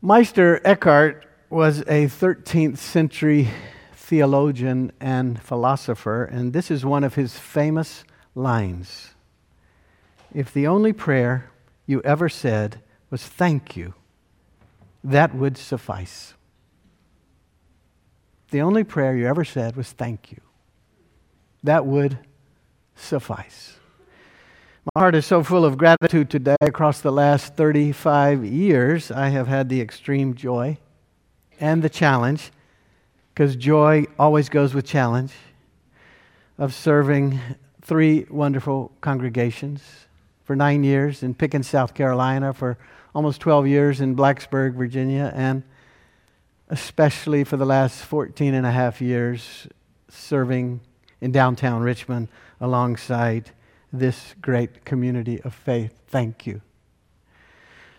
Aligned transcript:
Meister 0.00 0.60
Eckhart 0.64 1.26
was 1.50 1.80
a 1.80 2.06
13th 2.06 2.78
century 2.78 3.48
theologian 3.94 4.92
and 5.00 5.42
philosopher, 5.42 6.22
and 6.22 6.52
this 6.52 6.70
is 6.70 6.84
one 6.84 7.02
of 7.02 7.16
his 7.16 7.36
famous 7.36 8.04
lines. 8.36 9.14
If 10.32 10.52
the 10.52 10.68
only 10.68 10.92
prayer 10.92 11.50
you 11.84 12.00
ever 12.02 12.28
said 12.28 12.80
was 13.10 13.24
thank 13.24 13.76
you, 13.76 13.94
that 15.02 15.34
would 15.34 15.58
suffice. 15.58 16.34
The 18.52 18.60
only 18.60 18.84
prayer 18.84 19.16
you 19.16 19.26
ever 19.26 19.44
said 19.44 19.74
was 19.74 19.90
thank 19.90 20.30
you. 20.30 20.40
That 21.64 21.84
would 21.86 22.20
suffice. 22.94 23.77
My 24.94 25.00
heart 25.00 25.16
is 25.16 25.26
so 25.26 25.42
full 25.42 25.64
of 25.64 25.76
gratitude 25.76 26.30
today. 26.30 26.56
Across 26.62 27.02
the 27.02 27.10
last 27.10 27.56
35 27.56 28.44
years, 28.44 29.10
I 29.10 29.28
have 29.28 29.46
had 29.46 29.68
the 29.68 29.80
extreme 29.80 30.34
joy 30.34 30.78
and 31.60 31.82
the 31.82 31.90
challenge, 31.90 32.50
because 33.34 33.54
joy 33.54 34.06
always 34.18 34.48
goes 34.48 34.74
with 34.74 34.86
challenge, 34.86 35.32
of 36.56 36.72
serving 36.72 37.38
three 37.82 38.26
wonderful 38.30 38.92
congregations 39.00 39.82
for 40.44 40.56
nine 40.56 40.84
years 40.84 41.22
in 41.22 41.34
Pickens, 41.34 41.68
South 41.68 41.92
Carolina, 41.92 42.54
for 42.54 42.78
almost 43.14 43.40
12 43.40 43.66
years 43.66 44.00
in 44.00 44.16
Blacksburg, 44.16 44.74
Virginia, 44.74 45.32
and 45.34 45.64
especially 46.70 47.44
for 47.44 47.56
the 47.56 47.66
last 47.66 48.04
14 48.04 48.54
and 48.54 48.64
a 48.64 48.72
half 48.72 49.02
years 49.02 49.68
serving 50.08 50.80
in 51.20 51.30
downtown 51.30 51.82
Richmond 51.82 52.28
alongside 52.60 53.50
this 53.92 54.34
great 54.40 54.84
community 54.84 55.40
of 55.42 55.54
faith. 55.54 55.92
Thank 56.08 56.46
you. 56.46 56.60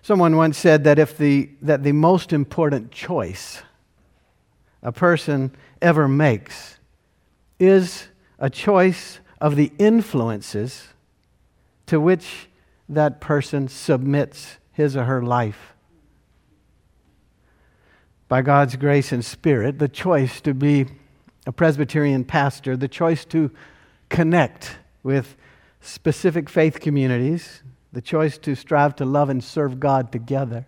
Someone 0.02 0.35
once 0.35 0.57
said 0.57 0.84
that 0.85 0.97
if 0.97 1.17
the, 1.17 1.49
that 1.61 1.84
the 1.84 1.91
most 1.91 2.31
important 2.34 2.91
choice 2.91 3.61
a 4.81 4.91
person 4.91 5.52
ever 5.81 6.08
makes 6.08 6.77
is 7.59 8.08
a 8.39 8.49
choice 8.49 9.19
of 9.41 9.55
the 9.55 9.72
influences 9.77 10.88
to 11.86 11.99
which 11.99 12.47
that 12.88 13.19
person 13.19 13.67
submits 13.67 14.58
his 14.71 14.95
or 14.95 15.03
her 15.03 15.21
life. 15.21 15.73
By 18.27 18.42
God's 18.42 18.75
grace 18.75 19.11
and 19.11 19.25
Spirit, 19.25 19.80
the 19.80 19.89
choice 19.89 20.39
to 20.42 20.53
be 20.53 20.86
a 21.45 21.52
Presbyterian 21.52 22.23
pastor, 22.23 22.77
the 22.77 22.88
choice 22.88 23.25
to 23.25 23.52
connect 24.08 24.77
with 25.03 25.36
specific 25.81 26.49
faith 26.49 26.80
communities, 26.80 27.63
the 27.91 28.02
choice 28.02 28.38
to 28.39 28.55
strive 28.55 28.95
to 28.97 29.05
love 29.05 29.30
and 29.30 29.44
serve 29.44 29.80
God 29.80 30.11
together, 30.11 30.66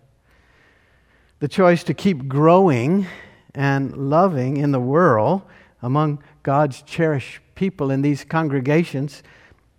the 1.38 1.48
choice 1.48 1.84
to 1.84 1.94
keep 1.94 2.28
growing 2.28 3.06
and 3.54 3.96
loving 4.10 4.56
in 4.56 4.72
the 4.72 4.80
world 4.80 5.42
among 5.82 6.22
God's 6.42 6.82
cherished 6.82 7.40
people 7.54 7.90
in 7.90 8.02
these 8.02 8.24
congregations 8.24 9.22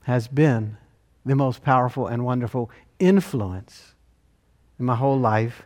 has 0.04 0.28
been 0.28 0.78
the 1.26 1.36
most 1.36 1.64
powerful 1.64 2.08
and 2.08 2.26
wonderful 2.26 2.70
influence 3.00 3.94
in 4.78 4.86
my 4.86 4.96
whole 4.96 5.20
life 5.20 5.64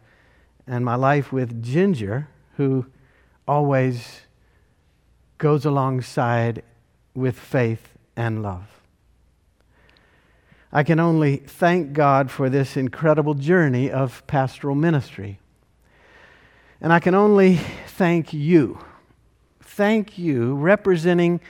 and 0.67 0.83
my 0.85 0.95
life 0.95 1.31
with 1.31 1.63
Ginger, 1.63 2.27
who 2.57 2.85
always 3.47 4.21
goes 5.37 5.65
alongside 5.65 6.63
with 7.15 7.39
faith 7.39 7.93
and 8.15 8.43
love. 8.43 8.76
I 10.77 10.83
can 10.83 10.99
only 10.99 11.37
thank 11.37 11.93
God 11.93 12.29
for 12.29 12.51
this 12.51 12.77
incredible 12.77 13.33
journey 13.33 13.89
of 13.89 14.21
pastoral 14.27 14.75
ministry. 14.75 15.39
And 16.79 16.93
I 16.93 16.99
can 16.99 17.15
only 17.15 17.55
thank 17.87 18.31
you. 18.31 18.77
Thank 19.59 20.19
you, 20.19 20.53
representing 20.53 21.41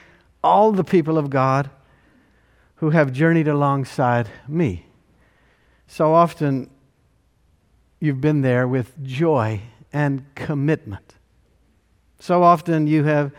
all 0.42 0.72
the 0.72 0.82
people 0.82 1.18
of 1.18 1.28
God 1.28 1.68
who 2.76 2.88
have 2.88 3.12
journeyed 3.12 3.48
alongside 3.48 4.30
me. 4.48 4.86
So 5.86 6.14
often, 6.14 6.70
you've 8.00 8.22
been 8.22 8.40
there 8.40 8.66
with 8.66 8.94
joy 9.04 9.60
and 9.92 10.24
commitment. 10.36 11.16
So 12.18 12.44
often, 12.44 12.86
you 12.86 13.04
have 13.04 13.32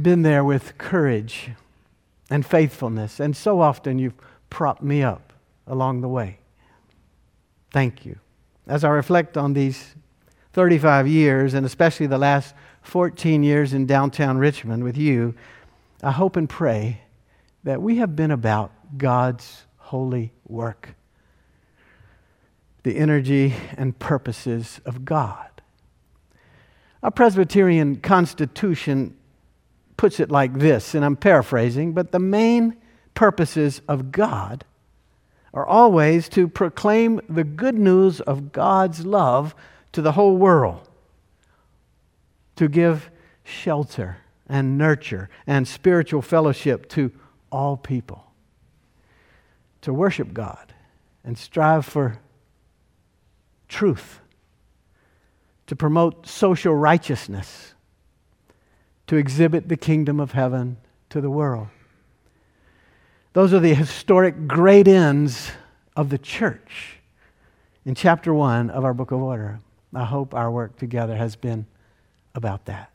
been 0.00 0.22
there 0.22 0.44
with 0.44 0.78
courage 0.78 1.50
and 2.30 2.46
faithfulness. 2.46 3.18
And 3.18 3.36
so 3.36 3.60
often, 3.60 3.98
you've 3.98 4.14
propped 4.54 4.84
me 4.84 5.02
up 5.02 5.32
along 5.66 6.00
the 6.00 6.06
way. 6.06 6.38
Thank 7.72 8.06
you. 8.06 8.20
As 8.68 8.84
I 8.84 8.88
reflect 8.90 9.36
on 9.36 9.52
these 9.52 9.96
35 10.52 11.08
years, 11.08 11.54
and 11.54 11.66
especially 11.66 12.06
the 12.06 12.18
last 12.18 12.54
14 12.82 13.42
years 13.42 13.72
in 13.72 13.84
downtown 13.84 14.38
Richmond 14.38 14.84
with 14.84 14.96
you, 14.96 15.34
I 16.04 16.12
hope 16.12 16.36
and 16.36 16.48
pray 16.48 17.00
that 17.64 17.82
we 17.82 17.96
have 17.96 18.14
been 18.14 18.30
about 18.30 18.70
God's 18.96 19.64
holy 19.76 20.32
work, 20.46 20.90
the 22.84 22.96
energy 22.96 23.54
and 23.76 23.98
purposes 23.98 24.80
of 24.84 25.04
God. 25.04 25.48
Our 27.02 27.10
Presbyterian 27.10 27.96
Constitution 27.96 29.16
puts 29.96 30.20
it 30.20 30.30
like 30.30 30.60
this, 30.60 30.94
and 30.94 31.04
I'm 31.04 31.16
paraphrasing, 31.16 31.92
but 31.92 32.12
the 32.12 32.20
main 32.20 32.76
purposes 33.14 33.80
of 33.88 34.12
God 34.12 34.64
are 35.52 35.66
always 35.66 36.28
to 36.30 36.48
proclaim 36.48 37.20
the 37.28 37.44
good 37.44 37.78
news 37.78 38.20
of 38.20 38.52
God's 38.52 39.06
love 39.06 39.54
to 39.92 40.02
the 40.02 40.12
whole 40.12 40.36
world, 40.36 40.88
to 42.56 42.68
give 42.68 43.10
shelter 43.44 44.18
and 44.48 44.76
nurture 44.76 45.30
and 45.46 45.66
spiritual 45.66 46.22
fellowship 46.22 46.88
to 46.90 47.12
all 47.52 47.76
people, 47.76 48.24
to 49.80 49.92
worship 49.92 50.34
God 50.34 50.74
and 51.22 51.38
strive 51.38 51.86
for 51.86 52.18
truth, 53.68 54.20
to 55.68 55.76
promote 55.76 56.26
social 56.26 56.74
righteousness, 56.74 57.74
to 59.06 59.16
exhibit 59.16 59.68
the 59.68 59.76
kingdom 59.76 60.18
of 60.18 60.32
heaven 60.32 60.76
to 61.10 61.20
the 61.20 61.30
world. 61.30 61.68
Those 63.34 63.52
are 63.52 63.58
the 63.58 63.74
historic 63.74 64.46
great 64.46 64.86
ends 64.86 65.50
of 65.96 66.08
the 66.08 66.18
church 66.18 67.00
in 67.84 67.96
chapter 67.96 68.32
1 68.32 68.70
of 68.70 68.84
our 68.84 68.94
book 68.94 69.10
of 69.10 69.20
order. 69.20 69.58
I 69.92 70.04
hope 70.04 70.34
our 70.34 70.52
work 70.52 70.78
together 70.78 71.16
has 71.16 71.34
been 71.34 71.66
about 72.36 72.66
that. 72.66 72.92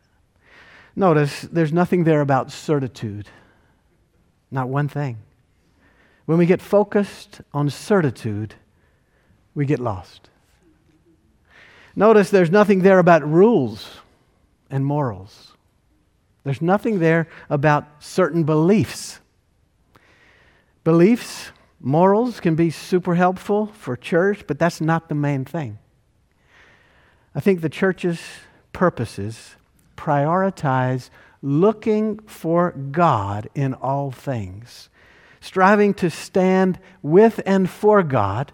Notice 0.96 1.42
there's 1.42 1.74
nothing 1.74 2.06
there 2.06 2.22
about 2.22 2.52
certitude, 2.54 3.28
not 4.50 4.70
one 4.70 4.88
thing. 4.88 5.18
When 6.26 6.38
we 6.38 6.46
get 6.46 6.62
focused 6.62 7.42
on 7.54 7.70
certitude, 7.70 8.56
we 9.56 9.66
get 9.66 9.80
lost. 9.80 10.30
Notice 11.98 12.30
there's 12.30 12.50
nothing 12.50 12.82
there 12.82 13.00
about 13.00 13.30
rules 13.30 13.90
and 14.70 14.86
morals. 14.86 15.52
There's 16.46 16.62
nothing 16.62 17.00
there 17.00 17.28
about 17.50 17.86
certain 18.00 18.46
beliefs. 18.46 19.20
Beliefs, 20.90 21.52
morals 21.80 22.40
can 22.40 22.56
be 22.56 22.72
super 22.72 23.14
helpful 23.14 23.68
for 23.68 23.96
church, 23.96 24.46
but 24.48 24.58
that's 24.58 24.82
not 24.82 25.08
the 25.08 25.14
main 25.14 25.46
thing. 25.46 25.78
I 27.36 27.42
think 27.42 27.62
the 27.62 27.70
church's 27.70 28.20
purposes 28.74 29.56
prioritize 29.96 31.12
looking 31.44 32.18
for 32.22 32.72
God 32.72 33.52
in 33.54 33.76
all 33.76 34.10
things, 34.10 34.90
striving 35.40 35.94
to 35.94 36.10
stand 36.10 36.80
with 37.04 37.40
and 37.46 37.70
for 37.70 38.02
God 38.02 38.52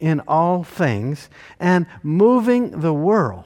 in 0.00 0.18
all 0.26 0.64
things, 0.64 1.30
and 1.60 1.86
moving 2.02 2.80
the 2.80 2.94
world 2.94 3.44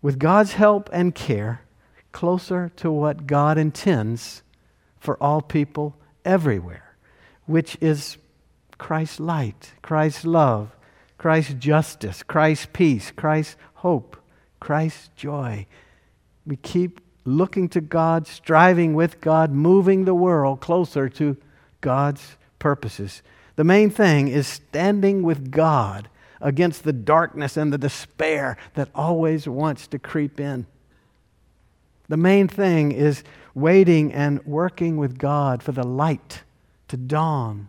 with 0.00 0.20
God's 0.20 0.52
help 0.52 0.88
and 0.92 1.16
care 1.16 1.62
closer 2.12 2.70
to 2.76 2.92
what 2.92 3.26
God 3.26 3.58
intends 3.58 4.44
for 5.00 5.20
all 5.20 5.42
people 5.42 5.96
everywhere 6.24 6.89
which 7.46 7.76
is 7.80 8.16
Christ's 8.78 9.20
light, 9.20 9.72
Christ's 9.82 10.24
love, 10.24 10.70
Christ's 11.18 11.54
justice, 11.54 12.22
Christ's 12.22 12.66
peace, 12.72 13.10
Christ's 13.10 13.56
hope, 13.74 14.16
Christ's 14.58 15.10
joy. 15.16 15.66
We 16.46 16.56
keep 16.56 17.00
looking 17.24 17.68
to 17.70 17.80
God, 17.80 18.26
striving 18.26 18.94
with 18.94 19.20
God, 19.20 19.52
moving 19.52 20.04
the 20.04 20.14
world 20.14 20.60
closer 20.60 21.08
to 21.10 21.36
God's 21.80 22.36
purposes. 22.58 23.22
The 23.56 23.64
main 23.64 23.90
thing 23.90 24.28
is 24.28 24.46
standing 24.46 25.22
with 25.22 25.50
God 25.50 26.08
against 26.40 26.84
the 26.84 26.92
darkness 26.92 27.56
and 27.56 27.72
the 27.72 27.78
despair 27.78 28.56
that 28.74 28.88
always 28.94 29.46
wants 29.46 29.86
to 29.88 29.98
creep 29.98 30.40
in. 30.40 30.66
The 32.08 32.16
main 32.16 32.48
thing 32.48 32.92
is 32.92 33.22
waiting 33.54 34.12
and 34.12 34.44
working 34.46 34.96
with 34.96 35.18
God 35.18 35.62
for 35.62 35.72
the 35.72 35.86
light 35.86 36.42
to 36.90 36.96
dawn 36.96 37.68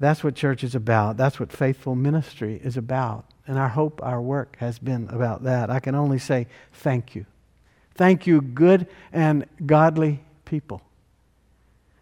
That's 0.00 0.24
what 0.24 0.34
church 0.34 0.64
is 0.64 0.74
about. 0.74 1.18
That's 1.18 1.38
what 1.38 1.52
faithful 1.52 1.94
ministry 1.94 2.58
is 2.64 2.78
about. 2.78 3.26
And 3.46 3.58
I 3.58 3.68
hope 3.68 4.00
our 4.02 4.20
work 4.20 4.56
has 4.58 4.78
been 4.78 5.06
about 5.10 5.44
that. 5.44 5.68
I 5.68 5.78
can 5.78 5.94
only 5.94 6.18
say 6.18 6.46
thank 6.72 7.14
you. 7.14 7.26
Thank 7.94 8.26
you, 8.26 8.40
good 8.40 8.86
and 9.12 9.44
godly 9.66 10.24
people, 10.46 10.80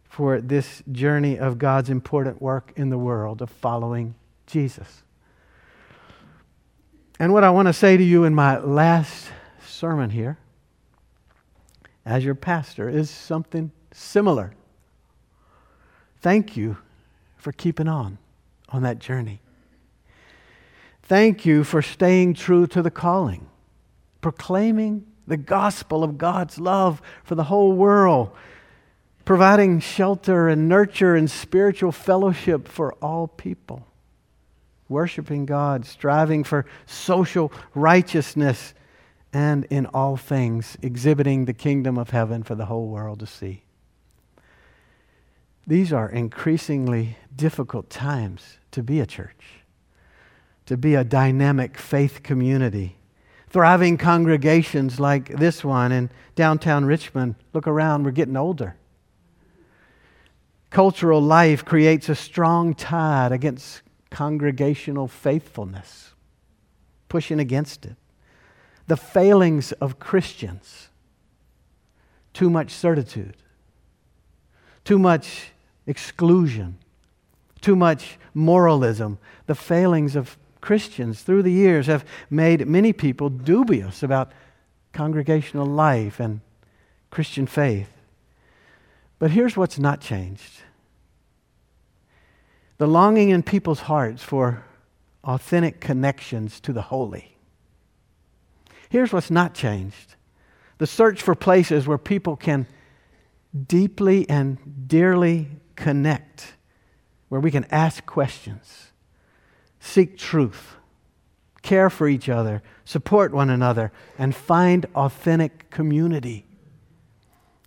for 0.04 0.40
this 0.40 0.82
journey 0.92 1.38
of 1.38 1.58
God's 1.58 1.90
important 1.90 2.40
work 2.40 2.72
in 2.76 2.88
the 2.88 2.98
world 2.98 3.42
of 3.42 3.50
following 3.50 4.14
Jesus. 4.46 5.02
And 7.18 7.32
what 7.32 7.42
I 7.42 7.50
want 7.50 7.66
to 7.66 7.72
say 7.72 7.96
to 7.96 8.04
you 8.04 8.22
in 8.22 8.32
my 8.32 8.58
last 8.58 9.26
sermon 9.66 10.10
here, 10.10 10.38
as 12.06 12.24
your 12.24 12.36
pastor, 12.36 12.88
is 12.88 13.10
something 13.10 13.72
similar. 13.92 14.52
Thank 16.20 16.56
you 16.56 16.78
for 17.36 17.52
keeping 17.52 17.88
on 17.88 18.18
on 18.70 18.82
that 18.82 18.98
journey. 18.98 19.40
Thank 21.02 21.46
you 21.46 21.64
for 21.64 21.80
staying 21.80 22.34
true 22.34 22.66
to 22.68 22.82
the 22.82 22.90
calling, 22.90 23.48
proclaiming 24.20 25.06
the 25.26 25.36
gospel 25.36 26.04
of 26.04 26.18
God's 26.18 26.58
love 26.58 27.00
for 27.24 27.34
the 27.34 27.44
whole 27.44 27.72
world, 27.72 28.30
providing 29.24 29.80
shelter 29.80 30.48
and 30.48 30.68
nurture 30.68 31.14
and 31.14 31.30
spiritual 31.30 31.92
fellowship 31.92 32.68
for 32.68 32.92
all 32.94 33.28
people 33.28 33.88
worshiping 34.88 35.46
God, 35.46 35.84
striving 35.84 36.44
for 36.44 36.64
social 36.86 37.52
righteousness, 37.74 38.74
and 39.32 39.66
in 39.66 39.86
all 39.86 40.16
things 40.16 40.78
exhibiting 40.80 41.44
the 41.44 41.52
kingdom 41.52 41.98
of 41.98 42.10
heaven 42.10 42.42
for 42.42 42.54
the 42.54 42.66
whole 42.66 42.88
world 42.88 43.20
to 43.20 43.26
see. 43.26 43.62
These 45.68 45.92
are 45.92 46.08
increasingly 46.08 47.18
difficult 47.36 47.90
times 47.90 48.56
to 48.70 48.82
be 48.82 49.00
a 49.00 49.06
church, 49.06 49.60
to 50.64 50.78
be 50.78 50.94
a 50.94 51.04
dynamic 51.04 51.76
faith 51.76 52.22
community. 52.22 52.96
Thriving 53.50 53.98
congregations 53.98 54.98
like 54.98 55.28
this 55.28 55.62
one 55.62 55.92
in 55.92 56.08
downtown 56.34 56.86
Richmond. 56.86 57.34
Look 57.52 57.66
around, 57.66 58.04
we're 58.04 58.12
getting 58.12 58.36
older. 58.36 58.76
Cultural 60.70 61.20
life 61.20 61.66
creates 61.66 62.08
a 62.08 62.14
strong 62.14 62.72
tide 62.74 63.30
against 63.30 63.82
congregational 64.10 65.06
faithfulness, 65.06 66.14
pushing 67.10 67.40
against 67.40 67.84
it. 67.84 67.96
The 68.86 68.96
failings 68.96 69.72
of 69.72 69.98
Christians, 69.98 70.88
too 72.32 72.48
much 72.48 72.70
certitude, 72.70 73.36
too 74.82 74.98
much 74.98 75.52
exclusion, 75.88 76.78
too 77.60 77.74
much 77.74 78.18
moralism. 78.34 79.18
The 79.46 79.56
failings 79.56 80.14
of 80.14 80.36
Christians 80.60 81.22
through 81.22 81.42
the 81.42 81.52
years 81.52 81.86
have 81.86 82.04
made 82.30 82.68
many 82.68 82.92
people 82.92 83.30
dubious 83.30 84.02
about 84.02 84.30
congregational 84.92 85.66
life 85.66 86.20
and 86.20 86.40
Christian 87.10 87.46
faith. 87.46 87.90
But 89.18 89.30
here's 89.32 89.56
what's 89.56 89.78
not 89.78 90.00
changed 90.00 90.62
the 92.76 92.86
longing 92.86 93.30
in 93.30 93.42
people's 93.42 93.80
hearts 93.80 94.22
for 94.22 94.62
authentic 95.24 95.80
connections 95.80 96.60
to 96.60 96.72
the 96.72 96.82
holy. 96.82 97.36
Here's 98.88 99.12
what's 99.12 99.30
not 99.30 99.54
changed 99.54 100.14
the 100.78 100.86
search 100.86 101.20
for 101.22 101.34
places 101.34 101.88
where 101.88 101.98
people 101.98 102.36
can 102.36 102.66
deeply 103.66 104.28
and 104.28 104.58
dearly 104.86 105.48
connect, 105.78 106.54
where 107.28 107.40
we 107.40 107.52
can 107.52 107.64
ask 107.70 108.04
questions, 108.04 108.90
seek 109.78 110.18
truth, 110.18 110.74
care 111.62 111.88
for 111.88 112.08
each 112.08 112.28
other, 112.28 112.62
support 112.84 113.32
one 113.32 113.48
another, 113.48 113.92
and 114.18 114.34
find 114.34 114.86
authentic 114.96 115.70
community. 115.70 116.44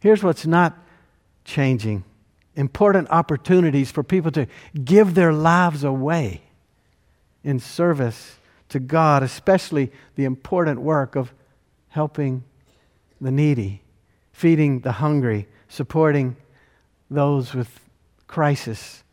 Here's 0.01 0.23
what's 0.23 0.45
not 0.45 0.77
changing 1.45 2.03
important 2.53 3.09
opportunities 3.09 3.91
for 3.91 4.03
people 4.03 4.29
to 4.29 4.45
give 4.83 5.15
their 5.15 5.31
lives 5.31 5.85
away 5.85 6.41
in 7.45 7.57
service 7.59 8.35
to 8.67 8.77
God, 8.77 9.23
especially 9.23 9.89
the 10.15 10.25
important 10.25 10.81
work 10.81 11.15
of 11.15 11.33
helping 11.87 12.43
the 13.21 13.31
needy, 13.31 13.81
feeding 14.33 14.81
the 14.81 14.91
hungry, 14.91 15.47
supporting 15.69 16.35
those 17.09 17.53
with 17.53 17.79
crisis, 18.31 19.03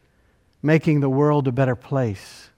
making 0.62 1.00
the 1.00 1.10
world 1.10 1.46
a 1.46 1.52
better 1.52 1.76
place. 1.76 2.48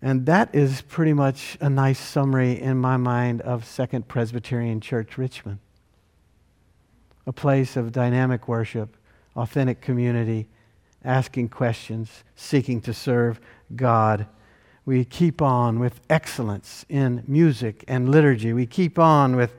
And 0.00 0.26
that 0.26 0.52
is 0.52 0.82
pretty 0.82 1.12
much 1.12 1.56
a 1.60 1.70
nice 1.70 2.00
summary 2.00 2.60
in 2.60 2.78
my 2.78 2.96
mind 2.96 3.40
of 3.42 3.64
Second 3.64 4.08
Presbyterian 4.08 4.80
Church 4.80 5.16
Richmond 5.16 5.60
a 7.26 7.32
place 7.32 7.76
of 7.76 7.92
dynamic 7.92 8.48
worship, 8.48 8.96
authentic 9.36 9.80
community, 9.80 10.48
asking 11.04 11.48
questions, 11.48 12.24
seeking 12.34 12.80
to 12.80 12.92
serve 12.92 13.40
God. 13.76 14.26
We 14.84 15.04
keep 15.04 15.40
on 15.40 15.78
with 15.78 16.00
excellence 16.10 16.84
in 16.88 17.22
music 17.26 17.84
and 17.86 18.10
liturgy. 18.10 18.52
We 18.52 18.66
keep 18.66 18.98
on 18.98 19.36
with 19.36 19.54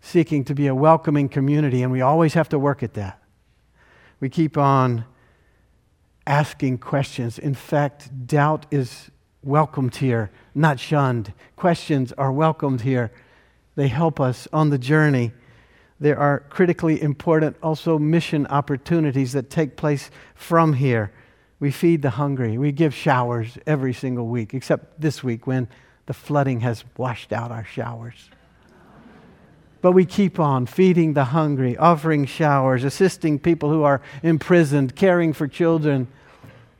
seeking 0.00 0.44
to 0.44 0.54
be 0.54 0.66
a 0.66 0.74
welcoming 0.74 1.28
community, 1.28 1.82
and 1.82 1.92
we 1.92 2.00
always 2.00 2.34
have 2.34 2.48
to 2.48 2.58
work 2.58 2.82
at 2.82 2.94
that. 2.94 3.23
We 4.20 4.28
keep 4.28 4.56
on 4.56 5.04
asking 6.26 6.78
questions. 6.78 7.38
In 7.38 7.54
fact, 7.54 8.26
doubt 8.26 8.66
is 8.70 9.10
welcomed 9.42 9.96
here, 9.96 10.30
not 10.54 10.80
shunned. 10.80 11.32
Questions 11.56 12.12
are 12.12 12.32
welcomed 12.32 12.80
here. 12.80 13.12
They 13.76 13.88
help 13.88 14.20
us 14.20 14.48
on 14.52 14.70
the 14.70 14.78
journey 14.78 15.32
there 16.00 16.18
are 16.18 16.40
critically 16.50 17.00
important 17.00 17.56
also 17.62 17.98
mission 17.98 18.46
opportunities 18.48 19.32
that 19.32 19.48
take 19.48 19.76
place 19.76 20.10
from 20.34 20.74
here. 20.74 21.12
We 21.60 21.70
feed 21.70 22.02
the 22.02 22.10
hungry. 22.10 22.58
We 22.58 22.72
give 22.72 22.94
showers 22.94 23.56
every 23.66 23.94
single 23.94 24.26
week, 24.26 24.54
except 24.54 25.00
this 25.00 25.22
week 25.22 25.46
when 25.46 25.68
the 26.06 26.12
flooding 26.12 26.60
has 26.60 26.84
washed 26.96 27.32
out 27.32 27.50
our 27.50 27.64
showers. 27.64 28.28
But 29.84 29.92
we 29.92 30.06
keep 30.06 30.40
on 30.40 30.64
feeding 30.64 31.12
the 31.12 31.26
hungry, 31.26 31.76
offering 31.76 32.24
showers, 32.24 32.84
assisting 32.84 33.38
people 33.38 33.68
who 33.68 33.82
are 33.82 34.00
imprisoned, 34.22 34.96
caring 34.96 35.34
for 35.34 35.46
children, 35.46 36.08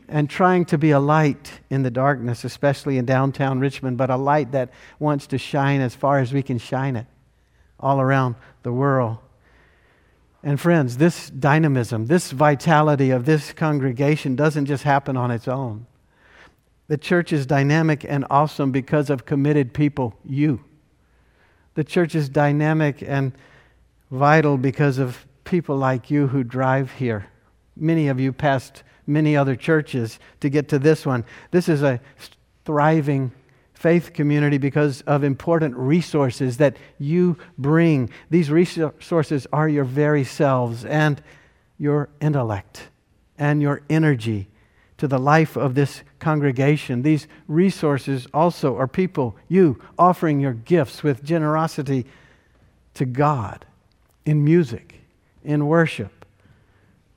and 0.09 0.31
trying 0.31 0.65
to 0.65 0.79
be 0.79 0.91
a 0.91 0.99
light 0.99 1.61
in 1.69 1.83
the 1.83 1.91
darkness, 1.91 2.45
especially 2.45 2.97
in 2.97 3.05
downtown 3.05 3.61
Richmond, 3.61 3.99
but 3.99 4.09
a 4.09 4.17
light 4.17 4.53
that 4.53 4.71
wants 4.99 5.27
to 5.27 5.37
shine 5.37 5.83
as 5.83 5.95
far 5.95 6.19
as 6.19 6.33
we 6.33 6.43
can 6.43 6.57
shine 6.57 6.97
it 6.97 7.05
all 7.79 8.01
around 8.01 8.37
the 8.63 8.73
world. 8.73 9.19
And 10.43 10.59
friends, 10.59 10.97
this 10.97 11.29
dynamism, 11.29 12.07
this 12.07 12.31
vitality 12.31 13.11
of 13.11 13.27
this 13.27 13.53
congregation 13.53 14.35
doesn't 14.35 14.65
just 14.65 14.85
happen 14.85 15.15
on 15.15 15.31
its 15.31 15.47
own. 15.47 15.85
The 16.89 16.97
church 16.97 17.35
is 17.35 17.45
dynamic 17.45 18.07
and 18.09 18.25
awesome 18.31 18.73
because 18.73 19.11
of 19.11 19.27
committed 19.27 19.75
people, 19.75 20.19
you. 20.25 20.65
The 21.75 21.85
church 21.85 22.15
is 22.15 22.29
dynamic 22.29 23.03
and 23.03 23.33
vital 24.11 24.57
because 24.57 24.99
of 24.99 25.27
people 25.45 25.77
like 25.77 26.11
you 26.11 26.29
who 26.29 26.45
drive 26.45 26.93
here. 26.93 27.27
Many 27.77 28.09
of 28.09 28.21
you 28.21 28.33
passed 28.33 28.83
many 29.07 29.37
other 29.37 29.57
churches 29.57 30.19
to 30.41 30.49
get 30.49 30.69
to 30.69 30.79
this 30.79 31.05
one. 31.05 31.25
This 31.51 31.69
is 31.69 31.83
a 31.83 32.01
thriving 32.65 33.33
faith 33.75 34.13
community 34.13 34.57
because 34.57 35.03
of 35.03 35.25
important 35.25 35.77
resources 35.77 36.57
that 36.59 36.77
you 36.99 37.37
bring. 37.59 38.09
These 38.31 38.51
resources 38.51 39.47
are 39.53 39.69
your 39.69 39.85
very 39.85 40.25
selves 40.25 40.85
and 40.85 41.21
your 41.77 42.09
intellect 42.21 42.89
and 43.37 43.61
your 43.61 43.83
energy 43.91 44.49
to 44.99 45.09
the 45.09 45.19
life 45.19 45.57
of 45.57 45.75
this 45.75 46.03
congregation. 46.19 47.03
These 47.03 47.27
resources 47.49 48.27
also 48.33 48.77
are 48.77 48.87
people, 48.87 49.37
you, 49.49 49.81
offering 49.99 50.41
your 50.41 50.53
gifts 50.53 51.03
with 51.03 51.25
generosity 51.25 52.07
to 52.95 53.05
God 53.05 53.67
in 54.25 54.45
music, 54.45 55.01
in 55.45 55.67
worship, 55.67 56.25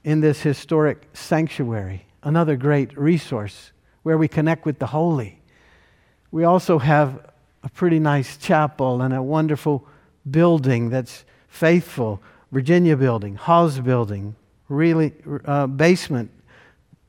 in 0.04 0.22
this 0.22 0.42
historic 0.42 1.08
sanctuary. 1.14 2.06
Another 2.24 2.56
great 2.56 2.98
resource 2.98 3.72
where 4.04 4.18
we 4.18 4.28
connect 4.28 4.66
with 4.66 4.80
the 4.80 4.88
holy 4.88 5.38
we 6.32 6.44
also 6.44 6.78
have 6.80 7.32
a 7.64 7.70
pretty 7.70 8.00
nice 8.00 8.38
chapel 8.38 9.02
and 9.02 9.14
a 9.14 9.22
wonderful 9.22 9.88
building 10.30 10.90
that's 10.90 11.26
faithful 11.48 12.22
Virginia 12.52 12.96
building, 12.96 13.36
Hawes 13.36 13.80
building, 13.80 14.36
really 14.70 15.14
uh, 15.46 15.68
basement, 15.68 16.32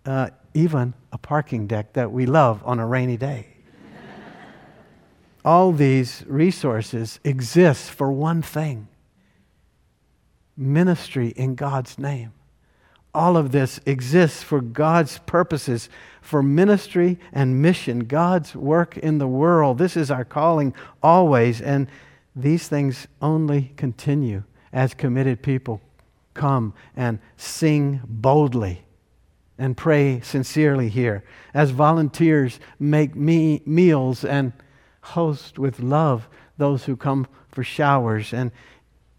uh, 0.05 0.31
even 0.59 0.93
a 1.13 1.19
parking 1.19 1.69
deck 1.69 1.93
that 1.93 2.11
we 2.11 2.27
love 2.27 2.61
on 2.65 2.81
a 2.81 2.87
rainy 2.87 3.17
day. 3.17 3.47
All 5.45 5.71
these 5.71 6.25
resources 6.27 7.21
exist 7.23 7.93
for 7.93 8.11
one 8.11 8.43
thing 8.43 8.89
ministry 10.57 11.29
in 11.37 11.55
God's 11.55 11.97
name. 11.97 12.33
All 13.15 13.37
of 13.37 13.53
this 13.53 13.79
exists 13.87 14.43
for 14.43 14.61
God's 14.61 15.19
purposes, 15.19 15.89
for 16.21 16.43
ministry 16.43 17.21
and 17.33 17.63
mission, 17.63 18.01
God's 18.01 18.57
work 18.57 18.99
in 18.99 19.19
the 19.19 19.29
world. 19.29 19.79
This 19.79 19.97
is 19.97 20.11
our 20.11 20.25
calling 20.25 20.75
always, 21.01 21.61
and 21.61 21.87
these 22.35 22.67
things 22.67 23.07
only 23.23 23.73
continue 23.77 24.43
as 24.73 24.93
committed 24.93 25.41
people 25.41 25.81
come 26.35 26.75
and 26.97 27.21
sing 27.37 28.01
boldly 28.05 28.83
and 29.59 29.77
pray 29.77 30.21
sincerely 30.21 30.89
here, 30.89 31.25
as 31.53 31.71
volunteers 31.71 32.61
make 32.79 33.17
me 33.17 33.61
meals 33.67 34.25
and 34.25 34.53
host 35.01 35.59
with 35.59 35.81
love 35.81 36.29
those 36.57 36.85
who 36.85 36.97
come 36.97 37.27
for 37.51 37.65
showers, 37.65 38.33
and 38.33 38.53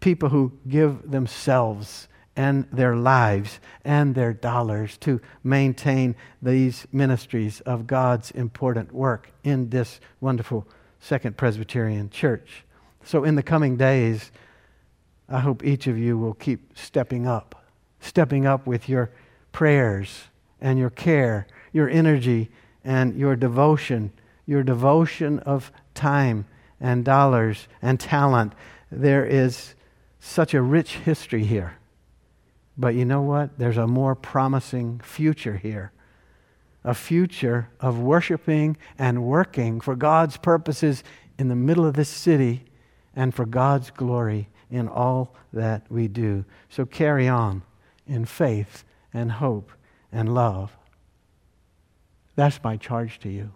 people 0.00 0.30
who 0.30 0.52
give 0.68 1.10
themselves 1.10 2.08
and 2.36 2.66
their 2.72 2.96
lives 2.96 3.60
and 3.84 4.14
their 4.14 4.32
dollars 4.32 4.96
to 4.98 5.20
maintain 5.44 6.14
these 6.40 6.86
ministries 6.92 7.60
of 7.62 7.86
God's 7.86 8.30
important 8.30 8.92
work 8.92 9.30
in 9.44 9.68
this 9.68 10.00
wonderful 10.20 10.66
Second 11.00 11.36
Presbyterian 11.36 12.08
Church. 12.08 12.64
So, 13.04 13.24
in 13.24 13.34
the 13.34 13.42
coming 13.42 13.76
days, 13.76 14.30
I 15.28 15.40
hope 15.40 15.64
each 15.64 15.86
of 15.86 15.98
you 15.98 16.18
will 16.18 16.34
keep 16.34 16.76
stepping 16.76 17.26
up, 17.26 17.64
stepping 18.00 18.46
up 18.46 18.66
with 18.66 18.88
your 18.88 19.10
prayers 19.52 20.29
and 20.60 20.78
your 20.78 20.90
care, 20.90 21.46
your 21.72 21.88
energy 21.88 22.50
and 22.84 23.16
your 23.16 23.36
devotion, 23.36 24.12
your 24.46 24.62
devotion 24.62 25.38
of 25.40 25.72
time 25.94 26.46
and 26.80 27.04
dollars 27.04 27.68
and 27.82 28.00
talent. 28.00 28.52
There 28.90 29.24
is 29.24 29.74
such 30.18 30.54
a 30.54 30.62
rich 30.62 30.96
history 30.96 31.44
here. 31.44 31.76
But 32.76 32.94
you 32.94 33.04
know 33.04 33.22
what? 33.22 33.58
There's 33.58 33.76
a 33.76 33.86
more 33.86 34.14
promising 34.14 35.00
future 35.00 35.56
here. 35.56 35.92
A 36.82 36.94
future 36.94 37.68
of 37.78 37.98
worshiping 37.98 38.76
and 38.98 39.24
working 39.24 39.80
for 39.80 39.94
God's 39.94 40.38
purposes 40.38 41.04
in 41.38 41.48
the 41.48 41.56
middle 41.56 41.84
of 41.84 41.94
this 41.94 42.08
city 42.08 42.64
and 43.14 43.34
for 43.34 43.44
God's 43.44 43.90
glory 43.90 44.48
in 44.70 44.88
all 44.88 45.34
that 45.52 45.84
we 45.90 46.08
do. 46.08 46.44
So 46.70 46.86
carry 46.86 47.28
on 47.28 47.62
in 48.06 48.24
faith 48.24 48.84
and 49.12 49.32
hope 49.32 49.72
and 50.12 50.34
love. 50.34 50.76
That's 52.36 52.62
my 52.62 52.76
charge 52.76 53.18
to 53.20 53.28
you. 53.28 53.52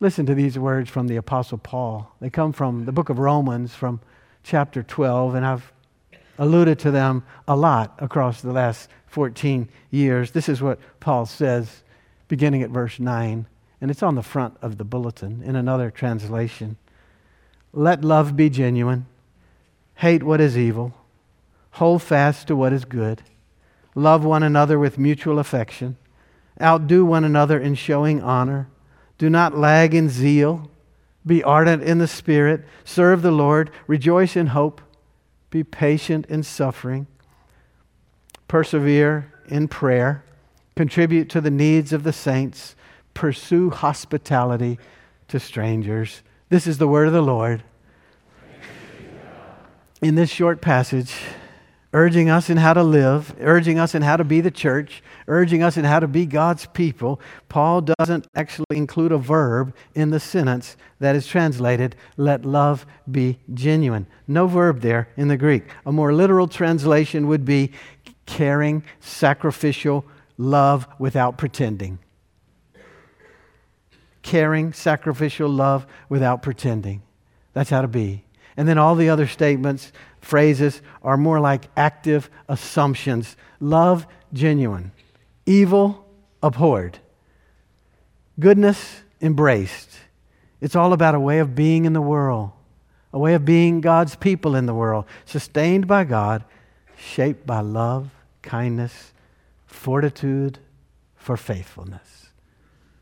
Listen 0.00 0.24
to 0.26 0.34
these 0.34 0.58
words 0.58 0.88
from 0.88 1.08
the 1.08 1.16
Apostle 1.16 1.58
Paul. 1.58 2.10
They 2.20 2.30
come 2.30 2.52
from 2.52 2.86
the 2.86 2.92
book 2.92 3.10
of 3.10 3.18
Romans, 3.18 3.74
from 3.74 4.00
chapter 4.42 4.82
12, 4.82 5.34
and 5.34 5.44
I've 5.44 5.72
alluded 6.38 6.78
to 6.80 6.90
them 6.90 7.22
a 7.46 7.54
lot 7.54 7.94
across 7.98 8.40
the 8.40 8.52
last 8.52 8.88
14 9.08 9.68
years. 9.90 10.30
This 10.30 10.48
is 10.48 10.62
what 10.62 10.78
Paul 11.00 11.26
says, 11.26 11.82
beginning 12.28 12.62
at 12.62 12.70
verse 12.70 12.98
9, 12.98 13.46
and 13.80 13.90
it's 13.90 14.02
on 14.02 14.14
the 14.14 14.22
front 14.22 14.56
of 14.62 14.78
the 14.78 14.84
bulletin 14.84 15.42
in 15.44 15.54
another 15.54 15.90
translation. 15.90 16.78
Let 17.72 18.02
love 18.02 18.36
be 18.36 18.48
genuine, 18.48 19.06
hate 19.96 20.22
what 20.22 20.40
is 20.40 20.56
evil, 20.56 20.94
hold 21.72 22.02
fast 22.02 22.48
to 22.48 22.56
what 22.56 22.72
is 22.72 22.86
good, 22.86 23.22
love 23.94 24.24
one 24.24 24.42
another 24.42 24.78
with 24.78 24.98
mutual 24.98 25.38
affection, 25.38 25.96
outdo 26.60 27.04
one 27.04 27.24
another 27.24 27.58
in 27.58 27.74
showing 27.74 28.22
honor, 28.22 28.68
do 29.18 29.28
not 29.28 29.56
lag 29.56 29.94
in 29.94 30.08
zeal, 30.08 30.70
be 31.26 31.42
ardent 31.42 31.82
in 31.82 31.98
the 31.98 32.08
Spirit, 32.08 32.64
serve 32.84 33.22
the 33.22 33.30
Lord, 33.30 33.70
rejoice 33.86 34.36
in 34.36 34.48
hope 34.48 34.80
be 35.50 35.64
patient 35.64 36.26
in 36.26 36.42
suffering. 36.42 37.06
Persevere 38.48 39.32
in 39.48 39.68
prayer. 39.68 40.24
Contribute 40.76 41.28
to 41.30 41.40
the 41.40 41.50
needs 41.50 41.92
of 41.92 42.04
the 42.04 42.12
saints. 42.12 42.76
Pursue 43.14 43.70
hospitality 43.70 44.78
to 45.28 45.40
strangers. 45.40 46.22
This 46.48 46.66
is 46.66 46.78
the 46.78 46.88
word 46.88 47.08
of 47.08 47.12
the 47.12 47.20
Lord. 47.20 47.64
In 50.00 50.14
this 50.14 50.30
short 50.30 50.60
passage, 50.62 51.14
urging 51.92 52.30
us 52.30 52.48
in 52.48 52.56
how 52.56 52.72
to 52.72 52.82
live, 52.82 53.34
urging 53.40 53.78
us 53.78 53.94
in 53.94 54.02
how 54.02 54.16
to 54.16 54.24
be 54.24 54.40
the 54.40 54.50
church, 54.50 55.02
urging 55.26 55.62
us 55.62 55.76
in 55.76 55.84
how 55.84 55.98
to 55.98 56.06
be 56.06 56.24
God's 56.24 56.66
people, 56.66 57.20
Paul 57.48 57.82
doesn't 57.98 58.26
actually 58.34 58.76
include 58.76 59.12
a 59.12 59.18
verb 59.18 59.74
in 59.94 60.10
the 60.10 60.20
sentence 60.20 60.76
that 61.00 61.16
is 61.16 61.26
translated, 61.26 61.96
let 62.16 62.44
love 62.44 62.86
be 63.10 63.40
genuine. 63.52 64.06
No 64.28 64.46
verb 64.46 64.80
there 64.80 65.08
in 65.16 65.28
the 65.28 65.36
Greek. 65.36 65.64
A 65.84 65.92
more 65.92 66.12
literal 66.12 66.46
translation 66.46 67.26
would 67.26 67.44
be 67.44 67.72
caring, 68.26 68.84
sacrificial 69.00 70.04
love 70.38 70.86
without 70.98 71.38
pretending. 71.38 71.98
Caring, 74.22 74.72
sacrificial 74.72 75.48
love 75.48 75.86
without 76.08 76.42
pretending. 76.42 77.02
That's 77.52 77.70
how 77.70 77.82
to 77.82 77.88
be. 77.88 78.24
And 78.60 78.68
then 78.68 78.76
all 78.76 78.94
the 78.94 79.08
other 79.08 79.26
statements 79.26 79.90
phrases 80.20 80.82
are 81.02 81.16
more 81.16 81.40
like 81.40 81.70
active 81.78 82.28
assumptions. 82.46 83.34
Love, 83.58 84.06
genuine. 84.34 84.92
Evil, 85.46 86.06
abhorred. 86.42 86.98
Goodness, 88.38 89.00
embraced. 89.22 89.88
It's 90.60 90.76
all 90.76 90.92
about 90.92 91.14
a 91.14 91.18
way 91.18 91.38
of 91.38 91.54
being 91.54 91.86
in 91.86 91.94
the 91.94 92.02
world, 92.02 92.50
a 93.14 93.18
way 93.18 93.32
of 93.32 93.46
being 93.46 93.80
God's 93.80 94.14
people 94.14 94.54
in 94.54 94.66
the 94.66 94.74
world, 94.74 95.06
sustained 95.24 95.86
by 95.86 96.04
God, 96.04 96.44
shaped 96.98 97.46
by 97.46 97.60
love, 97.60 98.10
kindness, 98.42 99.14
fortitude 99.66 100.58
for 101.16 101.38
faithfulness. 101.38 102.28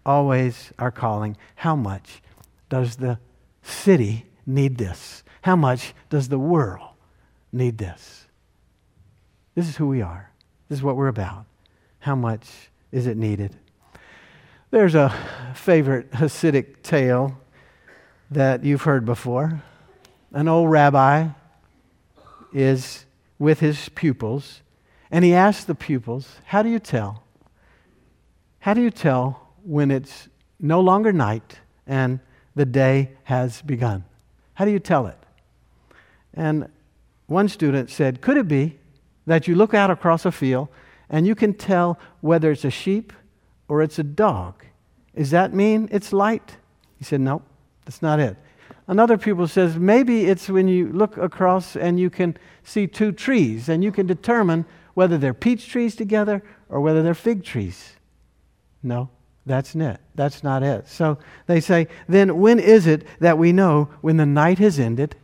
Always 0.06 0.72
our 0.78 0.92
calling. 0.92 1.36
How 1.56 1.74
much 1.74 2.22
does 2.68 2.94
the 2.94 3.18
city 3.60 4.26
need 4.46 4.78
this? 4.78 5.24
How 5.42 5.56
much 5.56 5.94
does 6.10 6.28
the 6.28 6.38
world 6.38 6.88
need 7.52 7.78
this. 7.78 8.26
This 9.54 9.68
is 9.68 9.76
who 9.76 9.88
we 9.88 10.02
are. 10.02 10.30
This 10.68 10.78
is 10.78 10.82
what 10.82 10.96
we're 10.96 11.08
about. 11.08 11.46
How 12.00 12.14
much 12.14 12.70
is 12.92 13.06
it 13.06 13.16
needed? 13.16 13.56
There's 14.70 14.94
a 14.94 15.14
favorite 15.54 16.10
Hasidic 16.12 16.82
tale 16.82 17.38
that 18.30 18.64
you've 18.64 18.82
heard 18.82 19.04
before. 19.04 19.62
An 20.32 20.46
old 20.46 20.70
rabbi 20.70 21.28
is 22.52 23.06
with 23.38 23.60
his 23.60 23.88
pupils, 23.90 24.60
and 25.10 25.24
he 25.24 25.32
asks 25.32 25.64
the 25.64 25.74
pupils, 25.74 26.36
How 26.46 26.62
do 26.62 26.68
you 26.68 26.78
tell? 26.78 27.24
How 28.60 28.74
do 28.74 28.82
you 28.82 28.90
tell 28.90 29.54
when 29.64 29.90
it's 29.90 30.28
no 30.60 30.80
longer 30.80 31.12
night 31.12 31.60
and 31.86 32.20
the 32.54 32.66
day 32.66 33.12
has 33.24 33.62
begun? 33.62 34.04
How 34.54 34.66
do 34.66 34.70
you 34.70 34.80
tell 34.80 35.06
it? 35.06 35.16
And 36.38 36.68
one 37.26 37.48
student 37.48 37.90
said, 37.90 38.20
Could 38.20 38.36
it 38.36 38.46
be 38.48 38.78
that 39.26 39.48
you 39.48 39.56
look 39.56 39.74
out 39.74 39.90
across 39.90 40.24
a 40.24 40.32
field 40.32 40.68
and 41.10 41.26
you 41.26 41.34
can 41.34 41.52
tell 41.52 41.98
whether 42.20 42.52
it's 42.52 42.64
a 42.64 42.70
sheep 42.70 43.12
or 43.66 43.82
it's 43.82 43.98
a 43.98 44.04
dog? 44.04 44.64
Does 45.16 45.32
that 45.32 45.52
mean 45.52 45.88
it's 45.90 46.12
light? 46.12 46.56
He 46.96 47.04
said, 47.04 47.20
No, 47.20 47.42
that's 47.84 48.00
not 48.00 48.20
it. 48.20 48.36
Another 48.86 49.18
pupil 49.18 49.48
says, 49.48 49.76
Maybe 49.76 50.26
it's 50.26 50.48
when 50.48 50.68
you 50.68 50.92
look 50.92 51.16
across 51.16 51.74
and 51.74 51.98
you 51.98 52.08
can 52.08 52.36
see 52.62 52.86
two 52.86 53.10
trees 53.10 53.68
and 53.68 53.82
you 53.82 53.90
can 53.90 54.06
determine 54.06 54.64
whether 54.94 55.18
they're 55.18 55.34
peach 55.34 55.68
trees 55.68 55.96
together 55.96 56.40
or 56.68 56.80
whether 56.80 57.02
they're 57.02 57.14
fig 57.14 57.42
trees. 57.42 57.96
No, 58.80 59.10
that's 59.44 59.74
it. 59.74 59.98
That's 60.14 60.44
not 60.44 60.62
it. 60.62 60.86
So 60.86 61.18
they 61.48 61.58
say, 61.58 61.88
Then 62.08 62.38
when 62.38 62.60
is 62.60 62.86
it 62.86 63.04
that 63.18 63.38
we 63.38 63.52
know 63.52 63.88
when 64.02 64.18
the 64.18 64.26
night 64.26 64.60
has 64.60 64.78
ended 64.78 65.16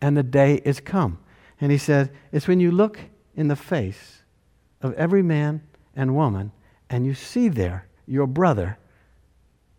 and 0.00 0.16
the 0.16 0.22
day 0.22 0.56
is 0.64 0.80
come? 0.80 1.18
And 1.60 1.72
he 1.72 1.78
said, 1.78 2.10
It's 2.32 2.48
when 2.48 2.60
you 2.60 2.70
look 2.70 2.98
in 3.34 3.48
the 3.48 3.56
face 3.56 4.22
of 4.82 4.94
every 4.94 5.22
man 5.22 5.62
and 5.94 6.14
woman 6.14 6.52
and 6.90 7.06
you 7.06 7.14
see 7.14 7.48
there 7.48 7.86
your 8.06 8.26
brother 8.26 8.78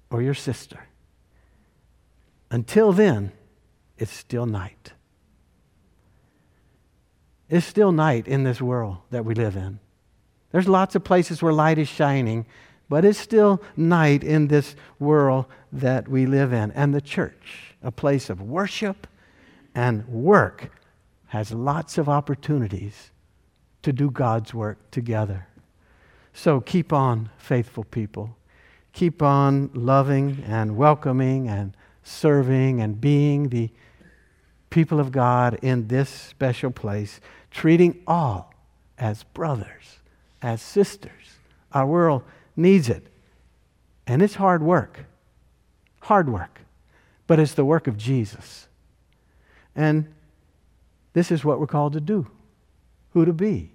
or 0.10 0.22
your 0.22 0.34
sister. 0.34 0.88
Until 2.50 2.92
then, 2.92 3.32
it's 3.98 4.12
still 4.12 4.46
night. 4.46 4.94
It's 7.50 7.66
still 7.66 7.92
night 7.92 8.28
in 8.28 8.44
this 8.44 8.62
world 8.62 8.98
that 9.10 9.26
we 9.26 9.34
live 9.34 9.56
in. 9.56 9.80
There's 10.52 10.68
lots 10.68 10.96
of 10.96 11.04
places 11.04 11.42
where 11.42 11.54
light 11.54 11.78
is 11.78 11.88
shining, 11.88 12.46
but 12.90 13.06
it's 13.06 13.20
still 13.20 13.62
night 13.76 14.24
in 14.24 14.48
this 14.48 14.76
world 15.00 15.46
that 15.72 16.08
we 16.08 16.26
live 16.26 16.54
in. 16.54 16.72
And 16.72 16.94
the 16.94 17.02
church, 17.02 17.76
a 17.82 17.92
place 17.92 18.30
of 18.30 18.42
worship 18.42 19.08
and 19.78 20.08
work, 20.08 20.72
has 21.28 21.52
lots 21.52 22.00
of 22.00 22.10
opportunities 22.10 23.12
to 23.84 23.94
do 23.94 24.10
God's 24.10 24.52
work 24.52 24.90
together. 24.90 25.48
So 26.34 26.60
keep 26.60 26.92
on, 26.92 27.30
faithful 27.38 27.84
people. 27.84 28.36
Keep 28.92 29.22
on 29.22 29.70
loving 29.76 30.44
and 30.48 30.78
welcoming 30.78 31.48
and 31.48 31.78
serving 32.02 32.82
and 32.82 33.00
being 33.00 33.50
the 33.50 33.70
people 34.72 35.00
of 35.00 35.12
God 35.12 35.60
in 35.62 35.88
this 35.90 36.10
special 36.10 36.72
place, 36.72 37.22
treating 37.52 38.02
all 38.08 38.52
as 38.98 39.22
brothers 39.26 40.00
as 40.42 40.60
sisters. 40.60 41.38
Our 41.72 41.86
world 41.86 42.24
needs 42.56 42.90
it. 42.90 43.06
And 44.08 44.24
it's 44.24 44.36
hard 44.36 44.64
work. 44.64 45.06
Hard 46.02 46.30
work. 46.30 46.62
But 47.28 47.40
it's 47.40 47.54
the 47.54 47.66
work 47.66 47.86
of 47.86 47.96
Jesus. 47.96 48.68
And 49.78 50.12
this 51.14 51.32
is 51.32 51.46
what 51.46 51.60
we're 51.60 51.68
called 51.68 51.94
to 51.94 52.02
do 52.02 52.28
who 53.12 53.24
to 53.24 53.34
be. 53.34 53.72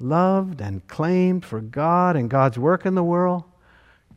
Loved 0.00 0.60
and 0.60 0.86
claimed 0.88 1.44
for 1.44 1.60
God 1.60 2.16
and 2.16 2.28
God's 2.28 2.58
work 2.58 2.84
in 2.84 2.94
the 2.94 3.04
world. 3.04 3.44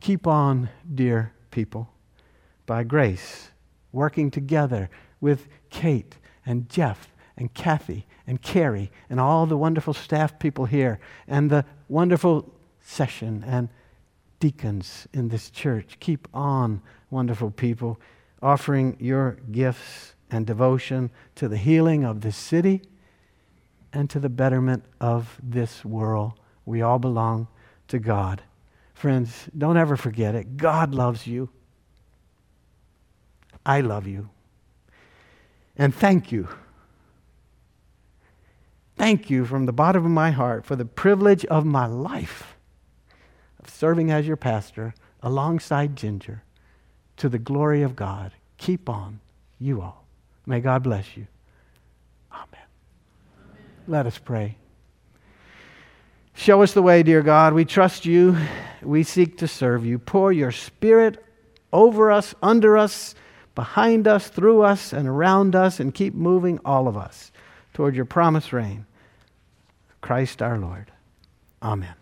Keep 0.00 0.26
on, 0.26 0.68
dear 0.94 1.32
people, 1.50 1.88
by 2.66 2.84
grace, 2.84 3.50
working 3.92 4.30
together 4.30 4.90
with 5.20 5.46
Kate 5.70 6.16
and 6.44 6.68
Jeff 6.68 7.12
and 7.36 7.52
Kathy 7.54 8.06
and 8.26 8.42
Carrie 8.42 8.90
and 9.08 9.20
all 9.20 9.46
the 9.46 9.56
wonderful 9.56 9.94
staff 9.94 10.38
people 10.38 10.66
here 10.66 11.00
and 11.26 11.50
the 11.50 11.64
wonderful 11.88 12.52
session 12.82 13.44
and 13.46 13.68
deacons 14.40 15.06
in 15.12 15.28
this 15.28 15.48
church. 15.50 15.96
Keep 16.00 16.28
on, 16.34 16.82
wonderful 17.10 17.50
people, 17.50 18.00
offering 18.42 18.96
your 19.00 19.38
gifts 19.50 20.14
and 20.30 20.46
devotion 20.46 21.10
to 21.36 21.48
the 21.48 21.56
healing 21.56 22.04
of 22.04 22.20
this 22.20 22.36
city 22.36 22.82
and 23.92 24.08
to 24.10 24.20
the 24.20 24.28
betterment 24.28 24.84
of 25.00 25.38
this 25.42 25.84
world. 25.84 26.32
We 26.64 26.82
all 26.82 26.98
belong 26.98 27.48
to 27.88 27.98
God. 27.98 28.42
Friends, 28.94 29.48
don't 29.56 29.76
ever 29.76 29.96
forget 29.96 30.34
it. 30.34 30.56
God 30.56 30.94
loves 30.94 31.26
you. 31.26 31.48
I 33.64 33.80
love 33.80 34.06
you. 34.06 34.30
And 35.76 35.94
thank 35.94 36.30
you. 36.30 36.48
Thank 38.96 39.30
you 39.30 39.46
from 39.46 39.64
the 39.64 39.72
bottom 39.72 40.04
of 40.04 40.10
my 40.10 40.30
heart 40.30 40.66
for 40.66 40.76
the 40.76 40.84
privilege 40.84 41.44
of 41.46 41.64
my 41.64 41.86
life 41.86 42.56
of 43.58 43.70
serving 43.70 44.10
as 44.10 44.26
your 44.26 44.36
pastor 44.36 44.94
alongside 45.22 45.96
Ginger 45.96 46.42
to 47.16 47.28
the 47.28 47.38
glory 47.38 47.82
of 47.82 47.96
God. 47.96 48.32
Keep 48.58 48.88
on, 48.88 49.20
you 49.58 49.80
all. 49.80 50.04
May 50.46 50.60
God 50.60 50.82
bless 50.82 51.16
you. 51.16 51.26
Amen. 52.32 52.66
Let 53.86 54.06
us 54.06 54.18
pray. 54.18 54.56
Show 56.34 56.62
us 56.62 56.72
the 56.72 56.82
way, 56.82 57.02
dear 57.02 57.22
God. 57.22 57.52
We 57.52 57.64
trust 57.64 58.06
you. 58.06 58.36
We 58.82 59.02
seek 59.02 59.38
to 59.38 59.48
serve 59.48 59.84
you. 59.84 59.98
Pour 59.98 60.32
your 60.32 60.52
spirit 60.52 61.22
over 61.72 62.10
us, 62.10 62.34
under 62.42 62.78
us, 62.78 63.14
behind 63.54 64.08
us, 64.08 64.28
through 64.28 64.62
us, 64.62 64.92
and 64.92 65.06
around 65.06 65.54
us, 65.54 65.80
and 65.80 65.94
keep 65.94 66.14
moving 66.14 66.58
all 66.64 66.88
of 66.88 66.96
us 66.96 67.30
toward 67.74 67.94
your 67.94 68.06
promised 68.06 68.52
reign. 68.52 68.86
Christ 70.00 70.40
our 70.40 70.58
Lord. 70.58 70.90
Amen. 71.62 71.99